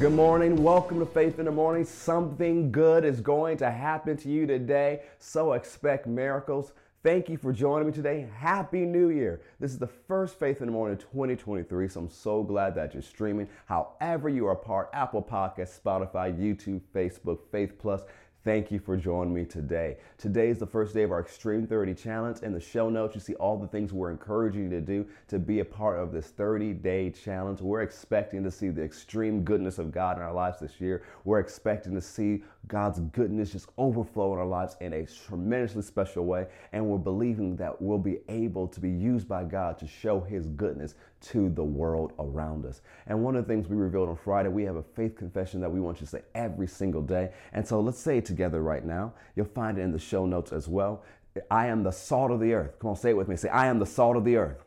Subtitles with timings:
[0.00, 0.62] Good morning.
[0.62, 1.84] Welcome to Faith in the Morning.
[1.84, 6.72] Something good is going to happen to you today, so expect miracles.
[7.02, 8.26] Thank you for joining me today.
[8.34, 9.42] Happy New Year.
[9.58, 13.02] This is the first Faith in the Morning 2023, so I'm so glad that you're
[13.02, 13.46] streaming.
[13.66, 18.00] However, you are part Apple Podcast, Spotify, YouTube, Facebook, Faith Plus.
[18.42, 19.98] Thank you for joining me today.
[20.16, 22.38] Today is the first day of our Extreme 30 Challenge.
[22.38, 25.38] In the show notes, you see all the things we're encouraging you to do to
[25.38, 27.60] be a part of this 30 day challenge.
[27.60, 31.02] We're expecting to see the extreme goodness of God in our lives this year.
[31.24, 36.24] We're expecting to see God's goodness just overflow in our lives in a tremendously special
[36.24, 36.46] way.
[36.72, 40.46] And we're believing that we'll be able to be used by God to show His
[40.46, 42.80] goodness to the world around us.
[43.06, 45.70] And one of the things we revealed on Friday, we have a faith confession that
[45.70, 47.32] we want you to say every single day.
[47.52, 49.12] And so let's say together right now.
[49.36, 51.04] You'll find it in the show notes as well.
[51.50, 52.78] I am the salt of the earth.
[52.78, 53.36] Come on, say it with me.
[53.36, 54.64] Say, I am the salt of the earth.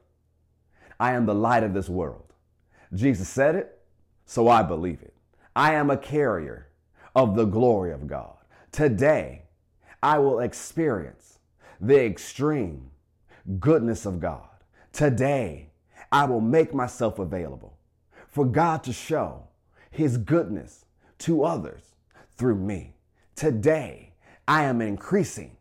[0.99, 2.33] I am the light of this world.
[2.93, 3.81] Jesus said it,
[4.25, 5.13] so I believe it.
[5.55, 6.67] I am a carrier
[7.15, 8.37] of the glory of God.
[8.71, 9.43] Today,
[10.01, 11.39] I will experience
[11.81, 12.91] the extreme
[13.59, 14.47] goodness of God.
[14.91, 15.69] Today,
[16.11, 17.77] I will make myself available
[18.27, 19.47] for God to show
[19.91, 20.85] his goodness
[21.19, 21.95] to others
[22.35, 22.95] through me.
[23.35, 24.13] Today,
[24.47, 25.57] I am increasing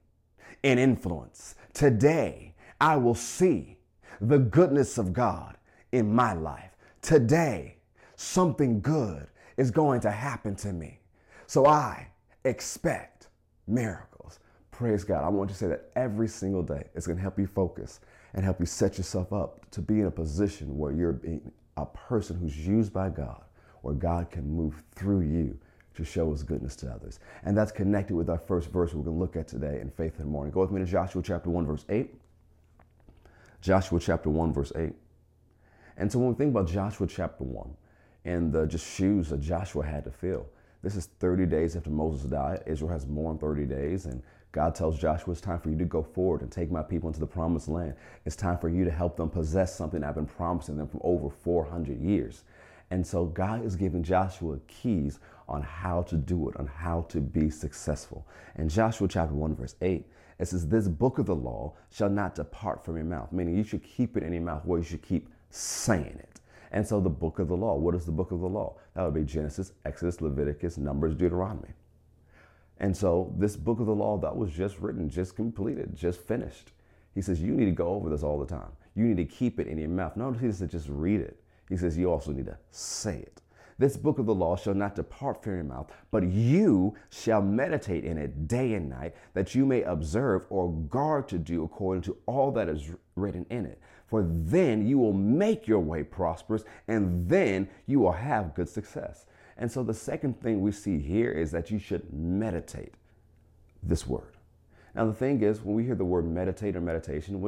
[0.62, 1.54] in influence.
[1.72, 3.78] Today, I will see
[4.20, 5.56] the goodness of God
[5.92, 6.76] in my life.
[7.00, 7.76] Today,
[8.16, 11.00] something good is going to happen to me.
[11.46, 12.08] So I
[12.44, 13.28] expect
[13.66, 14.38] miracles.
[14.70, 15.24] Praise God.
[15.24, 16.84] I want you to say that every single day.
[16.94, 18.00] It's going to help you focus
[18.34, 21.86] and help you set yourself up to be in a position where you're being a
[21.86, 23.42] person who's used by God,
[23.82, 25.58] where God can move through you
[25.94, 27.20] to show his goodness to others.
[27.44, 30.18] And that's connected with our first verse we're going to look at today in Faith
[30.18, 30.52] in the Morning.
[30.52, 32.14] Go with me to Joshua chapter 1, verse 8.
[33.60, 34.92] Joshua chapter 1, verse 8.
[35.96, 37.70] And so when we think about Joshua chapter 1
[38.24, 40.46] and the just shoes that Joshua had to fill,
[40.82, 42.62] this is 30 days after Moses died.
[42.66, 44.20] Israel has mourned 30 days, and
[44.50, 47.20] God tells Joshua, it's time for you to go forward and take my people into
[47.20, 47.94] the promised land.
[48.26, 51.30] It's time for you to help them possess something I've been promising them for over
[51.30, 52.42] 400 years.
[52.92, 57.22] And so God is giving Joshua keys on how to do it, on how to
[57.22, 58.26] be successful.
[58.56, 60.06] In Joshua chapter 1, verse 8,
[60.38, 63.64] it says, This book of the law shall not depart from your mouth, meaning you
[63.64, 66.40] should keep it in your mouth where you should keep saying it.
[66.70, 68.76] And so the book of the law, what is the book of the law?
[68.92, 71.72] That would be Genesis, Exodus, Leviticus, Numbers, Deuteronomy.
[72.76, 76.72] And so this book of the law that was just written, just completed, just finished.
[77.14, 78.72] He says, you need to go over this all the time.
[78.94, 80.14] You need to keep it in your mouth.
[80.14, 81.41] Not only doesn't just read it,
[81.72, 83.40] he says you also need to say it.
[83.78, 88.04] This book of the law shall not depart from your mouth, but you shall meditate
[88.04, 92.18] in it day and night, that you may observe or guard to do according to
[92.26, 93.80] all that is written in it.
[94.06, 99.24] For then you will make your way prosperous, and then you will have good success.
[99.56, 102.92] And so the second thing we see here is that you should meditate
[103.82, 104.36] this word.
[104.94, 107.40] Now, the thing is, when we hear the word meditate or meditation,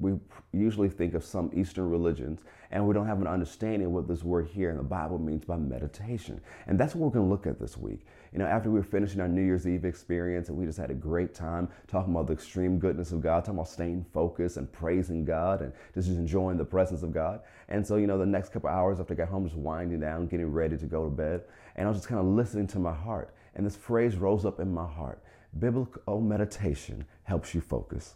[0.00, 0.18] we,
[0.52, 2.40] usually think of some Eastern religions
[2.72, 5.44] and we don't have an understanding of what this word here in the Bible means
[5.44, 6.40] by meditation.
[6.66, 8.06] And that's what we're going to look at this week.
[8.32, 10.90] You know, after we were finishing our New Year's Eve experience and we just had
[10.90, 14.70] a great time talking about the extreme goodness of God, talking about staying focused and
[14.72, 17.40] praising God and just enjoying the presence of God.
[17.68, 20.26] And so, you know, the next couple hours after I got home, just winding down,
[20.26, 21.42] getting ready to go to bed.
[21.76, 23.34] And I was just kind of listening to my heart.
[23.54, 25.22] And this phrase rose up in my heart
[25.58, 28.14] Biblical meditation helps you focus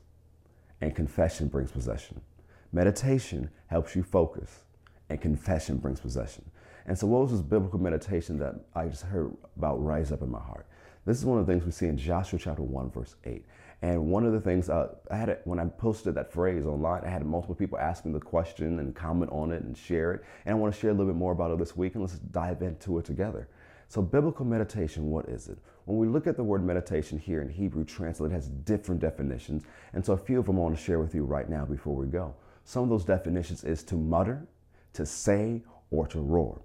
[0.84, 2.20] and confession brings possession.
[2.72, 4.64] Meditation helps you focus,
[5.08, 6.44] and confession brings possession.
[6.86, 10.30] And so, what was this biblical meditation that I just heard about rise up in
[10.30, 10.66] my heart?
[11.06, 13.44] This is one of the things we see in Joshua chapter 1, verse 8.
[13.80, 17.08] And one of the things uh, I had, when I posted that phrase online, I
[17.08, 20.22] had multiple people ask me the question and comment on it and share it.
[20.44, 22.18] And I want to share a little bit more about it this week, and let's
[22.18, 23.48] dive into it together.
[23.94, 25.56] So, biblical meditation, what is it?
[25.84, 29.62] When we look at the word meditation here in Hebrew translate, it has different definitions.
[29.92, 31.94] And so, a few of them I want to share with you right now before
[31.94, 32.34] we go.
[32.64, 34.48] Some of those definitions is to mutter,
[34.94, 35.62] to say,
[35.92, 36.60] or to roar.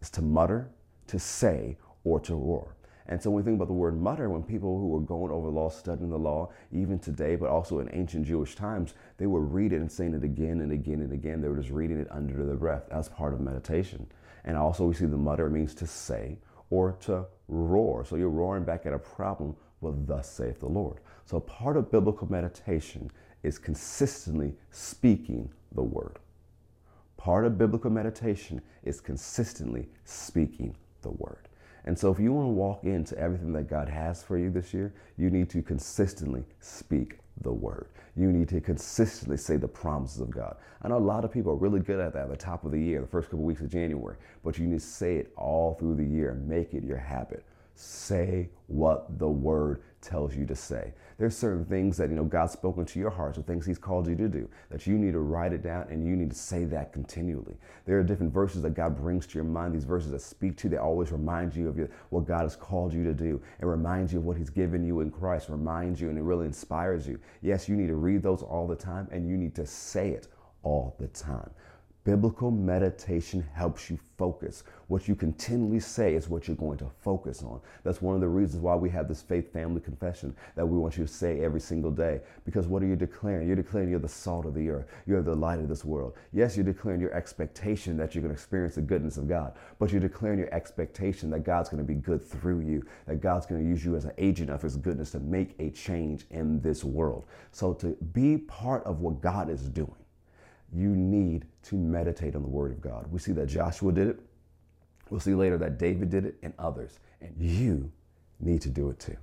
[0.00, 0.70] It's to mutter,
[1.08, 2.76] to say, or to roar.
[3.08, 5.48] And so when we think about the word mutter, when people who were going over
[5.48, 9.52] the law, studying the law, even today, but also in ancient Jewish times, they would
[9.52, 11.40] read it and saying it again and again and again.
[11.40, 14.06] They were just reading it under their breath as part of meditation.
[14.44, 16.38] And also we see the mutter means to say
[16.70, 18.04] or to roar.
[18.04, 20.98] So you're roaring back at a problem, well, thus saith the Lord.
[21.24, 23.10] So part of biblical meditation
[23.42, 26.18] is consistently speaking the word.
[27.16, 31.48] Part of biblical meditation is consistently speaking the word.
[31.86, 34.72] And so if you want to walk into everything that God has for you this
[34.72, 37.88] year, you need to consistently speak the word.
[38.16, 40.56] You need to consistently say the promises of God.
[40.82, 42.70] I know a lot of people are really good at that at the top of
[42.70, 45.32] the year, the first couple of weeks of January, but you need to say it
[45.36, 47.44] all through the year and make it your habit.
[47.74, 50.92] Say what the word tells you to say.
[51.18, 54.06] There's certain things that you know God's spoken to your heart, or things He's called
[54.08, 56.64] you to do, that you need to write it down and you need to say
[56.66, 57.56] that continually.
[57.86, 60.64] There are different verses that God brings to your mind, these verses that speak to
[60.64, 63.70] you, that always remind you of your, what God has called you to do, and
[63.70, 67.06] reminds you of what He's given you in Christ, reminds you and it really inspires
[67.06, 67.18] you.
[67.42, 70.28] Yes, you need to read those all the time and you need to say it
[70.62, 71.50] all the time.
[72.04, 74.62] Biblical meditation helps you focus.
[74.88, 77.62] What you continually say is what you're going to focus on.
[77.82, 80.98] That's one of the reasons why we have this faith family confession that we want
[80.98, 82.20] you to say every single day.
[82.44, 83.46] Because what are you declaring?
[83.46, 86.12] You're declaring you're the salt of the earth, you're the light of this world.
[86.34, 89.90] Yes, you're declaring your expectation that you're going to experience the goodness of God, but
[89.90, 93.62] you're declaring your expectation that God's going to be good through you, that God's going
[93.62, 96.84] to use you as an agent of His goodness to make a change in this
[96.84, 97.24] world.
[97.50, 100.03] So to be part of what God is doing,
[100.74, 103.06] you need to meditate on the Word of God.
[103.10, 104.20] We see that Joshua did it.
[105.10, 106.98] We'll see later that David did it and others.
[107.20, 107.92] And you
[108.40, 109.16] need to do it too.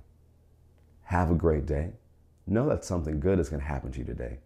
[1.02, 1.90] Have a great day.
[2.46, 4.38] Know that something good is going to happen to you today.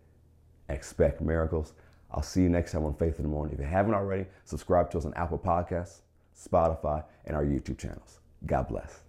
[0.68, 1.72] Expect miracles.
[2.10, 3.54] I'll see you next time on Faith in the Morning.
[3.54, 6.00] If you haven't already, subscribe to us on Apple Podcasts,
[6.36, 8.20] Spotify, and our YouTube channels.
[8.46, 9.05] God bless.